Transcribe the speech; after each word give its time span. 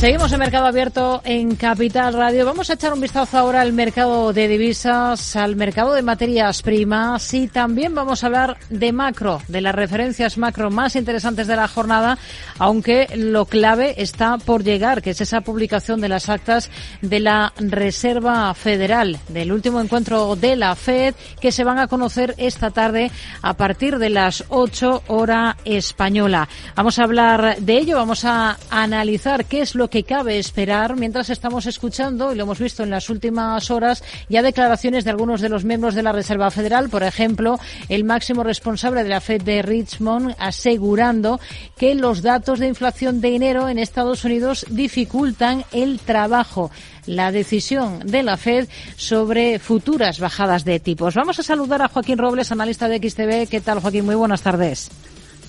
Seguimos 0.00 0.32
en 0.32 0.38
Mercado 0.38 0.64
Abierto 0.64 1.20
en 1.24 1.56
Capital 1.56 2.14
Radio. 2.14 2.46
Vamos 2.46 2.70
a 2.70 2.72
echar 2.72 2.94
un 2.94 3.02
vistazo 3.02 3.36
ahora 3.36 3.60
al 3.60 3.74
mercado 3.74 4.32
de 4.32 4.48
divisas, 4.48 5.36
al 5.36 5.56
mercado 5.56 5.92
de 5.92 6.00
materias 6.00 6.62
primas 6.62 7.34
y 7.34 7.48
también 7.48 7.94
vamos 7.94 8.24
a 8.24 8.28
hablar 8.28 8.56
de 8.70 8.92
macro, 8.92 9.42
de 9.46 9.60
las 9.60 9.74
referencias 9.74 10.38
macro 10.38 10.70
más 10.70 10.96
interesantes 10.96 11.46
de 11.46 11.54
la 11.54 11.68
jornada, 11.68 12.16
aunque 12.58 13.08
lo 13.14 13.44
clave 13.44 13.92
está 13.98 14.38
por 14.38 14.64
llegar, 14.64 15.02
que 15.02 15.10
es 15.10 15.20
esa 15.20 15.42
publicación 15.42 16.00
de 16.00 16.08
las 16.08 16.30
actas 16.30 16.70
de 17.02 17.20
la 17.20 17.52
Reserva 17.58 18.54
Federal, 18.54 19.18
del 19.28 19.52
último 19.52 19.82
encuentro 19.82 20.34
de 20.34 20.56
la 20.56 20.76
FED, 20.76 21.14
que 21.42 21.52
se 21.52 21.62
van 21.62 21.78
a 21.78 21.88
conocer 21.88 22.34
esta 22.38 22.70
tarde 22.70 23.10
a 23.42 23.52
partir 23.52 23.98
de 23.98 24.08
las 24.08 24.44
8 24.48 25.02
hora 25.08 25.58
española. 25.66 26.48
Vamos 26.74 26.98
a 26.98 27.04
hablar 27.04 27.58
de 27.58 27.76
ello, 27.76 27.96
vamos 27.96 28.24
a 28.24 28.56
analizar 28.70 29.44
qué 29.44 29.60
es 29.60 29.74
lo 29.74 29.89
que 29.90 30.04
cabe 30.04 30.38
esperar 30.38 30.96
mientras 30.96 31.28
estamos 31.28 31.66
escuchando, 31.66 32.32
y 32.32 32.36
lo 32.36 32.44
hemos 32.44 32.58
visto 32.58 32.82
en 32.82 32.90
las 32.90 33.10
últimas 33.10 33.70
horas, 33.70 34.02
ya 34.28 34.42
declaraciones 34.42 35.04
de 35.04 35.10
algunos 35.10 35.40
de 35.40 35.48
los 35.48 35.64
miembros 35.64 35.94
de 35.94 36.02
la 36.02 36.12
Reserva 36.12 36.50
Federal, 36.50 36.88
por 36.88 37.02
ejemplo, 37.02 37.58
el 37.88 38.04
máximo 38.04 38.42
responsable 38.42 39.02
de 39.02 39.10
la 39.10 39.20
Fed 39.20 39.42
de 39.42 39.62
Richmond 39.62 40.34
asegurando 40.38 41.40
que 41.76 41.94
los 41.94 42.22
datos 42.22 42.58
de 42.58 42.68
inflación 42.68 43.20
de 43.20 43.34
enero 43.34 43.68
en 43.68 43.78
Estados 43.78 44.24
Unidos 44.24 44.64
dificultan 44.70 45.64
el 45.72 45.98
trabajo 45.98 46.70
la 47.06 47.32
decisión 47.32 48.00
de 48.00 48.22
la 48.22 48.36
Fed 48.36 48.68
sobre 48.96 49.58
futuras 49.58 50.20
bajadas 50.20 50.64
de 50.64 50.78
tipos. 50.80 51.14
Vamos 51.14 51.38
a 51.38 51.42
saludar 51.42 51.82
a 51.82 51.88
Joaquín 51.88 52.18
Robles, 52.18 52.52
analista 52.52 52.88
de 52.88 52.98
XTV. 52.98 53.48
¿Qué 53.48 53.60
tal, 53.60 53.80
Joaquín? 53.80 54.04
Muy 54.04 54.14
buenas 54.14 54.42
tardes. 54.42 54.90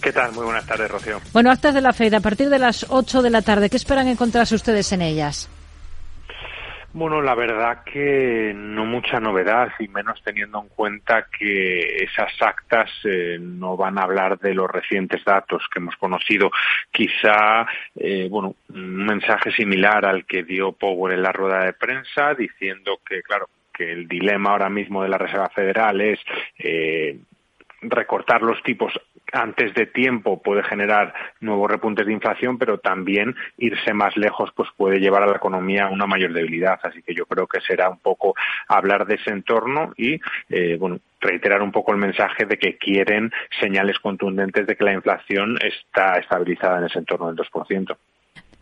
¿Qué 0.02 0.12
tal? 0.12 0.32
Muy 0.34 0.46
buenas 0.46 0.66
tardes, 0.66 0.90
Rocío. 0.90 1.20
Bueno, 1.32 1.52
actas 1.52 1.76
de 1.76 1.82
la 1.82 1.94
FED, 1.94 2.16
a 2.16 2.20
partir 2.22 2.50
de 2.50 2.58
las 2.58 2.88
8 2.90 3.22
de 3.22 3.30
la 3.30 3.42
tarde, 3.42 3.70
¿qué 3.70 3.78
esperan 3.78 4.08
encontrarse 4.08 4.56
ustedes 4.56 4.92
en 4.94 5.02
ellas? 5.02 5.50
Bueno, 6.94 7.22
la 7.22 7.36
verdad 7.36 7.84
que 7.86 8.52
no 8.54 8.84
mucha 8.84 9.20
novedad 9.22 9.72
y 9.80 9.88
menos 9.88 10.22
teniendo 10.26 10.60
en 10.62 10.68
cuenta 10.68 11.28
que 11.38 12.04
esas 12.04 12.34
actas 12.42 12.90
eh, 13.06 13.38
no 13.40 13.78
van 13.78 13.98
a 13.98 14.04
hablar 14.04 14.38
de 14.40 14.54
los 14.54 14.70
recientes 14.70 15.24
datos 15.24 15.64
que 15.72 15.80
hemos 15.80 15.96
conocido. 15.96 16.52
Quizá, 16.92 17.66
eh, 17.96 18.28
bueno, 18.30 18.56
un 18.70 19.06
mensaje 19.06 19.54
similar 19.54 20.06
al 20.06 20.26
que 20.26 20.44
dio 20.44 20.74
Power 20.74 21.14
en 21.14 21.24
la 21.24 21.32
rueda 21.32 21.64
de 21.64 21.74
prensa 21.74 22.34
diciendo 22.34 23.00
que, 23.08 23.22
claro, 23.22 23.48
que 23.74 23.90
el 23.94 24.10
dilema 24.10 24.52
ahora 24.52 24.70
mismo 24.70 25.02
de 25.02 25.10
la 25.10 25.18
Reserva 25.18 25.48
Federal 25.48 26.02
es 26.02 26.20
eh, 26.60 27.18
recortar 27.84 28.42
los 28.42 28.62
tipos 28.64 28.92
antes 29.32 29.74
de 29.74 29.86
tiempo 29.86 30.42
puede 30.42 30.64
generar 30.64 31.14
nuevos 31.40 31.70
repuntes 31.70 32.06
de 32.06 32.14
inflación, 32.14 32.58
pero 32.58 32.80
también 32.80 33.36
irse 33.58 33.94
más 33.94 34.16
lejos 34.18 34.52
pues 34.56 34.70
puede 34.76 35.00
llevar 35.00 35.24
a 35.24 35.28
la 35.28 35.38
economía 35.38 35.86
a 35.86 35.90
una 35.90 36.06
mayor 36.06 36.34
debilidad. 36.34 36.80
Así 36.84 37.02
que 37.02 37.14
yo 37.14 37.26
creo 37.26 37.48
que 37.48 37.62
será 37.62 37.90
un 37.90 38.00
poco 38.00 38.36
hablar 38.68 39.06
de 39.06 39.16
ese 39.16 39.32
entorno 39.32 39.94
y 39.98 40.20
eh, 40.50 40.78
bueno 40.80 41.00
reiterar 41.22 41.62
un 41.62 41.72
poco 41.72 41.92
el 41.92 42.00
mensaje 42.00 42.46
de 42.46 42.58
que 42.58 42.78
quieren 42.78 43.32
señales 43.60 44.00
contundentes 44.00 44.66
de 44.66 44.76
que 44.76 44.84
la 44.84 44.94
inflación 44.94 45.58
está 45.62 46.18
estabilizada 46.18 46.80
en 46.80 46.86
ese 46.86 47.00
entorno 47.00 47.32
del 47.32 47.38
2%. 47.38 47.96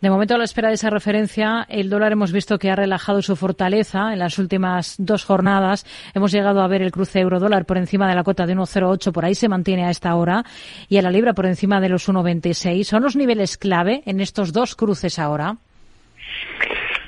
De 0.01 0.09
momento, 0.09 0.35
a 0.35 0.37
la 0.37 0.45
espera 0.45 0.69
de 0.69 0.75
esa 0.75 0.89
referencia, 0.89 1.65
el 1.67 1.89
dólar 1.89 2.13
hemos 2.13 2.31
visto 2.31 2.57
que 2.57 2.71
ha 2.71 2.75
relajado 2.75 3.21
su 3.21 3.35
fortaleza 3.35 4.13
en 4.13 4.19
las 4.19 4.39
últimas 4.39 4.95
dos 4.97 5.25
jornadas. 5.25 5.85
Hemos 6.13 6.31
llegado 6.31 6.61
a 6.61 6.67
ver 6.69 6.81
el 6.81 6.91
cruce 6.91 7.19
euro-dólar 7.19 7.65
por 7.65 7.77
encima 7.77 8.07
de 8.07 8.15
la 8.15 8.23
cota 8.23 8.45
de 8.45 8.55
1,08, 8.55 9.11
por 9.11 9.25
ahí 9.25 9.35
se 9.35 9.49
mantiene 9.49 9.85
a 9.85 9.89
esta 9.89 10.15
hora, 10.15 10.45
y 10.87 10.97
a 10.97 11.01
la 11.01 11.11
libra 11.11 11.33
por 11.33 11.45
encima 11.45 11.81
de 11.81 11.89
los 11.89 12.07
1,26. 12.07 12.83
¿Son 12.83 13.03
los 13.03 13.17
niveles 13.17 13.57
clave 13.57 14.01
en 14.05 14.21
estos 14.21 14.53
dos 14.53 14.75
cruces 14.75 15.19
ahora? 15.19 15.57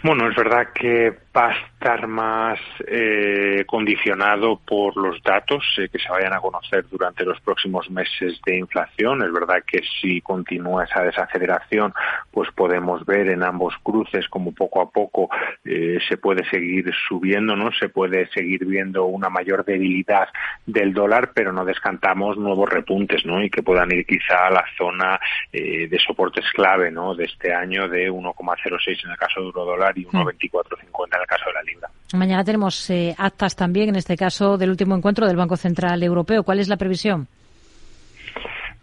Bueno, 0.04 0.28
es 0.30 0.36
verdad 0.36 0.68
que 0.74 1.14
va 1.36 1.48
a 1.48 1.54
estar 1.54 2.08
más 2.08 2.60
eh, 2.88 3.64
condicionado 3.66 4.60
por 4.60 4.98
los 4.98 5.22
datos 5.24 5.64
eh, 5.78 5.88
que 5.90 5.98
se 5.98 6.10
vayan 6.10 6.34
a 6.34 6.42
conocer 6.42 6.86
durante 6.90 7.24
los 7.24 7.40
próximos 7.40 7.90
meses 7.90 8.40
de 8.46 8.58
inflación. 8.58 9.24
Es 9.24 9.32
verdad 9.32 9.64
que 9.66 9.82
si 10.02 10.20
continúa 10.22 10.84
esa 10.84 11.04
desaceleración, 11.04 11.94
pues 12.32 12.50
podemos 12.52 13.06
ver 13.06 13.30
en 13.30 13.44
ambos 13.44 13.74
cruces 13.82 14.28
como 14.28 14.54
poco 14.54 14.82
a 14.82 14.90
poco 14.90 15.30
eh, 15.64 16.00
se 16.08 16.18
puede 16.18 16.48
seguir 16.50 16.92
subiendo, 17.08 17.56
¿no? 17.56 17.72
Se 17.72 17.88
puede 17.88 18.28
seguir 18.32 18.66
viendo 18.66 19.06
una 19.06 19.30
mayor 19.30 19.64
debilidad 19.64 20.28
del 20.66 20.94
dólar, 20.94 21.32
pero 21.34 21.54
no 21.54 21.64
descantamos 21.64 22.38
nuevos 22.38 22.70
repuntes, 22.70 23.26
¿no? 23.26 23.42
Y 23.42 23.50
que 23.50 23.64
puedan 23.64 23.92
ir 23.92 24.06
quizá 24.06 24.48
a 24.48 24.52
la 24.52 24.66
zona 24.78 25.20
de 25.52 26.00
soportes 26.06 26.46
clave, 26.54 26.92
¿no? 26.92 27.16
De 27.16 27.26
este 27.26 27.54
año 27.54 27.88
de 27.88 28.12
1,06 28.12 29.06
en 29.06 29.12
el 29.12 29.18
caso 29.18 29.40
de 29.40 29.46
euro 29.48 29.66
dólar 29.66 29.98
y 29.98 30.06
1,2450 30.06 31.21
en 31.21 31.21
caso 31.26 31.46
de 31.48 31.54
la 31.54 31.64
libra. 31.64 31.90
Mañana 32.14 32.44
tenemos 32.44 32.90
eh, 32.90 33.16
actas 33.18 33.56
también, 33.56 33.90
en 33.90 33.96
este 33.96 34.18
caso, 34.18 34.58
del 34.58 34.70
último 34.70 34.96
encuentro 34.96 35.28
del 35.28 35.38
Banco 35.38 35.56
Central 35.58 36.04
Europeo. 36.04 36.44
¿Cuál 36.44 36.60
es 36.60 36.68
la 36.68 36.78
previsión? 36.78 37.28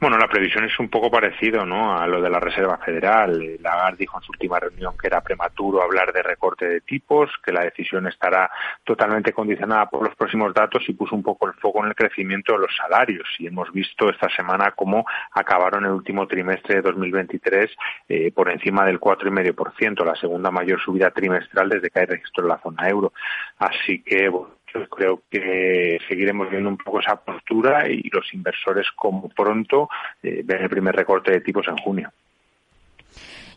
Bueno, 0.01 0.17
la 0.17 0.29
previsión 0.29 0.63
es 0.63 0.79
un 0.79 0.89
poco 0.89 1.11
parecido 1.11 1.67
¿no? 1.67 1.99
a 1.99 2.07
lo 2.07 2.23
de 2.23 2.31
la 2.31 2.39
Reserva 2.39 2.79
Federal. 2.79 3.57
Lagarde 3.61 3.97
dijo 3.99 4.17
en 4.17 4.23
su 4.23 4.31
última 4.31 4.61
reunión 4.61 4.97
que 4.97 5.09
era 5.09 5.21
prematuro 5.21 5.83
hablar 5.83 6.13
de 6.13 6.23
recorte 6.23 6.69
de 6.69 6.81
tipos, 6.83 7.29
que 7.45 7.51
la 7.51 7.65
decisión 7.65 8.07
estará 8.07 8.49
totalmente 8.85 9.33
condicionada 9.33 9.87
por 9.87 10.07
los 10.07 10.15
próximos 10.15 10.55
datos 10.55 10.85
y 10.89 10.93
puso 10.93 11.17
un 11.17 11.25
poco 11.25 11.49
el 11.49 11.55
foco 11.55 11.83
en 11.83 11.89
el 11.89 11.97
crecimiento 11.97 12.53
de 12.53 12.61
los 12.61 12.77
salarios. 12.77 13.27
Y 13.41 13.49
hemos 13.49 13.73
visto 13.73 14.09
esta 14.09 14.29
semana 14.29 14.71
cómo 14.71 15.05
acabaron 15.33 15.85
el 15.85 15.91
último 15.91 16.29
trimestre 16.29 16.77
de 16.77 16.83
2023 16.83 17.69
eh, 18.09 18.31
por 18.31 18.51
encima 18.51 18.85
del 18.85 19.01
4,5%, 19.01 20.05
la 20.05 20.15
segunda 20.15 20.53
mayor 20.53 20.81
subida 20.81 21.11
trimestral 21.11 21.71
desde 21.71 21.91
que 21.91 21.99
hay 21.99 22.07
registro 22.07 22.45
en 22.45 22.51
la 22.51 22.59
zona 22.59 22.89
euro. 22.89 23.13
Así 23.59 24.01
que, 24.05 24.29
bueno, 24.29 24.58
creo 24.91 25.23
que 25.31 25.99
seguiremos 26.09 26.51
viendo 26.51 26.69
un 26.69 26.77
poco 26.77 27.01
esa 27.01 27.17
postura 27.17 27.89
y 27.89 28.09
los 28.11 28.33
inversores 28.35 28.87
como 28.97 29.29
pronto 29.29 29.89
eh, 30.23 30.43
ven 30.45 30.63
el 30.63 30.69
primer 30.69 30.95
recorte 30.95 31.33
de 31.33 31.41
tipos 31.41 31.67
en 31.69 31.77
junio. 31.77 32.13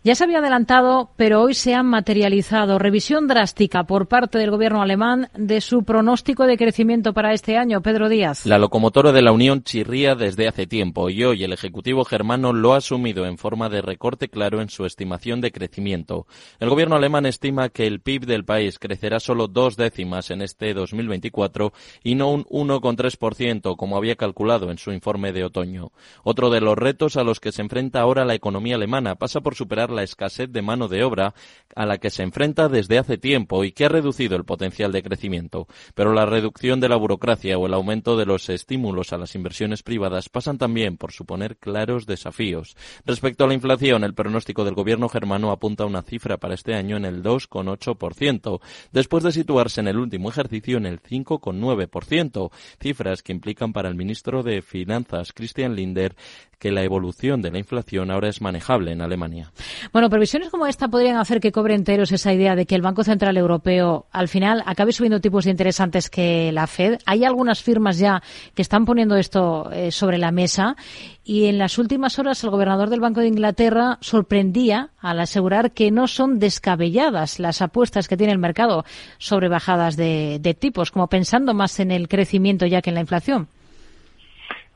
Ya 0.03 0.15
se 0.15 0.23
había 0.23 0.39
adelantado, 0.39 1.11
pero 1.15 1.43
hoy 1.43 1.53
se 1.53 1.75
han 1.75 1.85
materializado. 1.85 2.79
Revisión 2.79 3.27
drástica 3.27 3.83
por 3.83 4.07
parte 4.07 4.39
del 4.39 4.49
gobierno 4.49 4.81
alemán 4.81 5.29
de 5.35 5.61
su 5.61 5.83
pronóstico 5.83 6.47
de 6.47 6.57
crecimiento 6.57 7.13
para 7.13 7.33
este 7.33 7.55
año. 7.55 7.83
Pedro 7.83 8.09
Díaz. 8.09 8.47
La 8.47 8.57
locomotora 8.57 9.11
de 9.11 9.21
la 9.21 9.31
Unión 9.31 9.61
chirría 9.61 10.15
desde 10.15 10.47
hace 10.47 10.65
tiempo 10.65 11.11
y 11.11 11.23
hoy 11.23 11.43
el 11.43 11.53
Ejecutivo 11.53 12.03
germano 12.03 12.51
lo 12.51 12.73
ha 12.73 12.77
asumido 12.77 13.27
en 13.27 13.37
forma 13.37 13.69
de 13.69 13.83
recorte 13.83 14.27
claro 14.27 14.59
en 14.59 14.69
su 14.69 14.87
estimación 14.87 15.39
de 15.39 15.51
crecimiento. 15.51 16.25
El 16.59 16.69
gobierno 16.69 16.95
alemán 16.95 17.27
estima 17.27 17.69
que 17.69 17.85
el 17.85 17.99
PIB 17.99 18.25
del 18.25 18.43
país 18.43 18.79
crecerá 18.79 19.19
solo 19.19 19.47
dos 19.47 19.77
décimas 19.77 20.31
en 20.31 20.41
este 20.41 20.73
2024 20.73 21.73
y 22.03 22.15
no 22.15 22.31
un 22.31 22.45
1,3% 22.45 23.75
como 23.75 23.97
había 23.97 24.15
calculado 24.15 24.71
en 24.71 24.79
su 24.79 24.91
informe 24.93 25.31
de 25.31 25.43
otoño. 25.43 25.91
Otro 26.23 26.49
de 26.49 26.59
los 26.59 26.75
retos 26.75 27.17
a 27.17 27.23
los 27.23 27.39
que 27.39 27.51
se 27.51 27.61
enfrenta 27.61 28.01
ahora 28.01 28.25
la 28.25 28.33
economía 28.33 28.77
alemana 28.77 29.13
pasa 29.13 29.41
por 29.41 29.53
superar 29.53 29.90
la 29.91 30.03
escasez 30.03 30.51
de 30.51 30.61
mano 30.61 30.87
de 30.87 31.03
obra 31.03 31.33
a 31.75 31.85
la 31.85 31.97
que 31.97 32.09
se 32.09 32.23
enfrenta 32.23 32.69
desde 32.69 32.97
hace 32.97 33.17
tiempo 33.17 33.63
y 33.63 33.71
que 33.71 33.85
ha 33.85 33.89
reducido 33.89 34.35
el 34.35 34.43
potencial 34.43 34.91
de 34.91 35.03
crecimiento. 35.03 35.67
Pero 35.95 36.13
la 36.13 36.25
reducción 36.25 36.79
de 36.79 36.89
la 36.89 36.95
burocracia 36.95 37.57
o 37.57 37.65
el 37.65 37.73
aumento 37.73 38.17
de 38.17 38.25
los 38.25 38.49
estímulos 38.49 39.13
a 39.13 39.17
las 39.17 39.35
inversiones 39.35 39.83
privadas 39.83 40.29
pasan 40.29 40.57
también 40.57 40.97
por 40.97 41.11
suponer 41.11 41.57
claros 41.57 42.05
desafíos. 42.05 42.75
Respecto 43.05 43.43
a 43.43 43.47
la 43.47 43.53
inflación, 43.53 44.03
el 44.03 44.13
pronóstico 44.13 44.65
del 44.65 44.75
gobierno 44.75 45.09
germano 45.09 45.51
apunta 45.51 45.83
a 45.83 45.87
una 45.87 46.01
cifra 46.01 46.37
para 46.37 46.55
este 46.55 46.73
año 46.73 46.97
en 46.97 47.05
el 47.05 47.23
2,8%, 47.23 48.59
después 48.91 49.23
de 49.23 49.31
situarse 49.31 49.81
en 49.81 49.87
el 49.87 49.97
último 49.97 50.29
ejercicio 50.29 50.77
en 50.77 50.85
el 50.85 51.01
5,9%, 51.01 52.51
cifras 52.79 53.23
que 53.23 53.31
implican 53.31 53.73
para 53.73 53.89
el 53.89 53.95
ministro 53.95 54.43
de 54.43 54.61
Finanzas, 54.61 55.33
Christian 55.33 55.75
Linder, 55.75 56.15
que 56.61 56.71
la 56.71 56.83
evolución 56.83 57.41
de 57.41 57.51
la 57.51 57.57
inflación 57.57 58.11
ahora 58.11 58.29
es 58.29 58.39
manejable 58.39 58.91
en 58.91 59.01
Alemania. 59.01 59.51
Bueno, 59.91 60.09
previsiones 60.09 60.49
como 60.49 60.67
esta 60.67 60.87
podrían 60.87 61.17
hacer 61.17 61.39
que 61.39 61.51
cobre 61.51 61.75
enteros 61.75 62.11
esa 62.11 62.33
idea 62.33 62.55
de 62.55 62.65
que 62.65 62.75
el 62.75 62.81
Banco 62.81 63.03
Central 63.03 63.37
Europeo 63.37 64.05
al 64.11 64.27
final 64.27 64.63
acabe 64.65 64.91
subiendo 64.91 65.19
tipos 65.19 65.45
de 65.45 65.51
interés 65.51 65.81
que 66.09 66.51
la 66.51 66.67
Fed. 66.67 66.99
Hay 67.05 67.25
algunas 67.25 67.61
firmas 67.63 67.97
ya 67.97 68.21
que 68.53 68.61
están 68.61 68.85
poniendo 68.85 69.15
esto 69.15 69.69
eh, 69.71 69.91
sobre 69.91 70.17
la 70.17 70.31
mesa 70.31 70.75
y 71.23 71.45
en 71.45 71.57
las 71.57 71.77
últimas 71.77 72.19
horas 72.19 72.43
el 72.43 72.49
gobernador 72.49 72.89
del 72.89 72.99
Banco 72.99 73.21
de 73.21 73.27
Inglaterra 73.27 73.97
sorprendía 74.01 74.89
al 74.99 75.19
asegurar 75.19 75.71
que 75.71 75.91
no 75.91 76.07
son 76.07 76.39
descabelladas 76.39 77.39
las 77.39 77.61
apuestas 77.61 78.07
que 78.07 78.17
tiene 78.17 78.33
el 78.33 78.39
mercado 78.39 78.85
sobre 79.17 79.49
bajadas 79.49 79.97
de 79.97 80.57
tipos, 80.59 80.91
como 80.91 81.07
pensando 81.07 81.53
más 81.53 81.79
en 81.79 81.91
el 81.91 82.07
crecimiento 82.07 82.65
ya 82.65 82.81
que 82.81 82.89
en 82.89 82.95
la 82.95 83.01
inflación. 83.01 83.47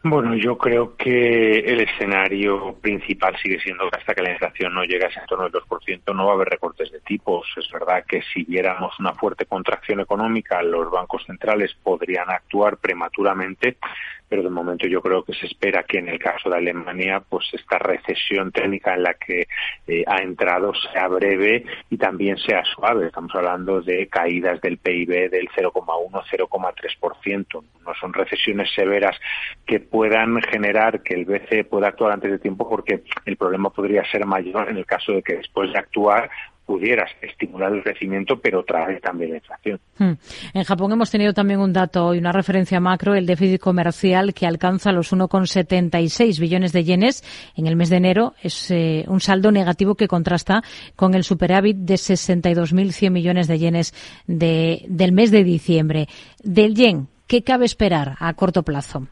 Bueno, 0.08 0.36
yo 0.36 0.56
creo 0.56 0.96
que 0.96 1.62
el 1.62 1.80
escenario 1.82 2.76
principal 2.76 3.36
sigue 3.42 3.60
siendo 3.60 3.90
que 3.90 3.98
hasta 3.98 4.14
que 4.14 4.22
la 4.22 4.34
inflación 4.34 4.72
no 4.72 4.84
llegue 4.84 5.06
a 5.06 5.08
ese 5.08 5.20
entorno 5.20 5.46
del 5.46 5.54
2%, 5.54 6.14
no 6.14 6.28
va 6.28 6.34
a 6.34 6.36
haber 6.36 6.50
recortes 6.50 6.92
de 6.92 7.00
tipos. 7.00 7.48
Es 7.58 7.68
verdad 7.72 8.06
que 8.08 8.22
si 8.22 8.44
viéramos 8.44 9.00
una 9.00 9.14
fuerte 9.14 9.48
contracción 9.48 10.02
económica, 10.02 10.62
los 10.62 10.92
bancos 10.92 11.26
centrales 11.26 11.74
podrían 11.82 12.30
actuar 12.30 12.78
prematuramente, 12.78 13.78
pero 14.28 14.44
de 14.44 14.50
momento 14.50 14.88
yo 14.88 15.02
creo 15.02 15.24
que 15.24 15.34
se 15.34 15.46
espera 15.46 15.84
que 15.84 16.00
en 16.00 16.10
el 16.10 16.20
caso 16.20 16.50
de 16.50 16.58
Alemania, 16.58 17.24
pues 17.28 17.46
esta 17.54 17.78
recesión 17.78 18.52
técnica 18.52 18.94
en 18.94 19.04
la 19.04 19.14
que 19.14 19.48
eh, 19.88 20.04
ha 20.08 20.22
entrado 20.22 20.74
sea 20.74 21.08
breve 21.08 21.64
y 21.90 21.98
también 21.98 22.38
sea 22.38 22.64
suave. 22.76 23.08
Estamos 23.08 23.34
hablando 23.36 23.82
de 23.82 24.08
caídas 24.08 24.62
del 24.62 24.78
PIB 24.78 25.30
del 25.30 25.50
0,1-0,3%. 25.50 27.64
No 27.86 27.94
son 28.00 28.14
recesiones 28.14 28.70
severas 28.74 29.18
que 29.66 29.80
puedan 29.80 30.42
generar 30.42 31.02
que 31.02 31.14
el 31.14 31.26
BCE 31.26 31.66
pueda 31.66 31.90
actuar 31.90 32.14
antes 32.14 32.32
de 32.32 32.40
tiempo 32.40 32.70
porque 32.70 33.04
el 33.26 33.38
problema 33.38 33.70
podría 33.70 34.04
ser 34.10 34.26
mayor 34.26 34.70
en 34.70 34.78
el 34.78 34.86
caso 34.86 35.12
de 35.12 35.22
que 35.22 35.38
después 35.38 35.72
de 35.72 35.80
actuar 35.80 36.30
pudieras 36.66 37.12
estimular 37.22 37.74
el 37.74 37.84
crecimiento, 37.84 38.40
pero 38.40 38.64
trae 38.64 39.00
también 39.00 39.32
la 39.32 39.38
inflación. 39.38 39.80
Hmm. 39.98 40.14
En 40.54 40.64
Japón 40.64 40.92
hemos 40.92 41.12
tenido 41.12 41.34
también 41.34 41.60
un 41.60 41.74
dato 41.74 42.14
y 42.14 42.18
una 42.18 42.32
referencia 42.32 42.80
macro, 42.80 43.14
el 43.14 43.26
déficit 43.26 43.62
comercial 43.62 44.34
que 44.34 44.48
alcanza 44.48 44.92
los 44.92 45.14
1,76 45.14 46.40
billones 46.40 46.74
de 46.74 46.84
yenes 46.84 47.24
en 47.56 47.68
el 47.68 47.76
mes 47.76 47.90
de 47.90 47.98
enero. 47.98 48.34
Es 48.42 48.72
eh, 48.72 49.06
un 49.08 49.22
saldo 49.22 49.52
negativo 49.52 49.96
que 49.96 50.08
contrasta 50.08 50.64
con 50.96 51.14
el 51.14 51.24
superávit 51.24 51.78
de 51.78 51.96
62.100 51.96 53.12
millones 53.12 53.48
de 53.48 53.60
yenes 53.60 53.94
de, 54.28 54.86
del 54.88 55.12
mes 55.12 55.32
de 55.32 55.44
diciembre. 55.44 56.08
Del 56.44 56.76
yen, 56.76 57.08
¿qué 57.28 57.44
cabe 57.44 57.66
esperar 57.66 58.16
a 58.20 58.34
corto 58.34 58.64
plazo? 58.64 59.08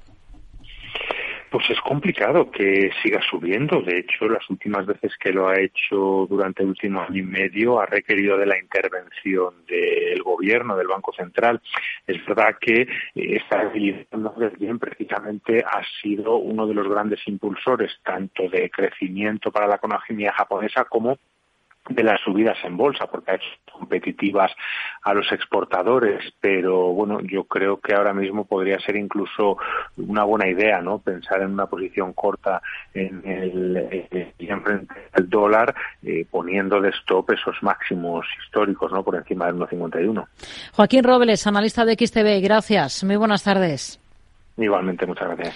Pues 1.53 1.69
es 1.69 1.79
complicado 1.81 2.49
que 2.49 2.89
siga 3.03 3.21
subiendo. 3.29 3.79
De 3.83 3.99
hecho, 3.99 4.27
las 4.27 4.49
últimas 4.49 4.87
veces 4.87 5.15
que 5.19 5.31
lo 5.31 5.49
ha 5.49 5.59
hecho 5.59 6.25
durante 6.27 6.63
el 6.63 6.69
último 6.69 6.99
año 6.99 7.19
y 7.19 7.21
medio 7.21 7.79
ha 7.79 7.85
requerido 7.85 8.39
de 8.39 8.47
la 8.47 8.57
intervención 8.57 9.63
del 9.67 10.23
gobierno, 10.23 10.75
del 10.75 10.87
Banco 10.87 11.13
Central. 11.13 11.61
Es 12.07 12.25
verdad 12.25 12.57
que 12.59 12.87
esta 13.13 13.65
debilidad 13.65 14.07
bien 14.57 14.79
precisamente 14.79 15.63
ha 15.63 15.83
sido 16.01 16.37
uno 16.37 16.65
de 16.65 16.73
los 16.73 16.89
grandes 16.89 17.19
impulsores 17.27 17.91
tanto 18.03 18.49
de 18.49 18.71
crecimiento 18.71 19.51
para 19.51 19.67
la 19.67 19.75
economía 19.75 20.33
japonesa 20.33 20.85
como 20.85 21.19
de 21.87 22.03
las 22.03 22.19
subidas 22.21 22.57
en 22.63 22.77
bolsa, 22.77 23.05
porque 23.05 23.29
ha 23.29 23.35
hecho 23.35 23.49
competitivas 23.71 24.51
a 25.03 25.13
los 25.13 25.29
exportadores, 25.31 26.33
pero 26.39 26.93
bueno, 26.93 27.19
yo 27.21 27.43
creo 27.43 27.79
que 27.79 27.93
ahora 27.93 28.13
mismo 28.13 28.45
podría 28.45 28.79
ser 28.79 28.95
incluso 28.95 29.57
una 29.97 30.23
buena 30.23 30.47
idea, 30.47 30.81
¿no? 30.81 30.99
Pensar 30.99 31.41
en 31.41 31.51
una 31.51 31.65
posición 31.65 32.13
corta 32.13 32.61
en 32.93 33.21
el, 33.25 34.33
frente 34.63 34.93
al 35.11 35.29
dólar, 35.29 35.75
eh, 36.03 36.25
poniendo 36.29 36.79
de 36.79 36.89
stop 36.89 37.31
esos 37.31 37.61
máximos 37.61 38.25
históricos, 38.41 38.91
¿no? 38.91 39.03
Por 39.03 39.15
encima 39.15 39.47
del 39.47 39.55
1,51. 39.55 40.25
Joaquín 40.73 41.03
Robles, 41.03 41.45
analista 41.47 41.83
de 41.83 41.95
XTV, 41.95 42.41
gracias. 42.41 43.03
Muy 43.03 43.17
buenas 43.17 43.43
tardes. 43.43 43.99
Igualmente, 44.57 45.05
muchas 45.05 45.27
gracias. 45.29 45.55